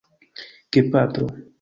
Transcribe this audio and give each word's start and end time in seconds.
gepatro 0.73 1.25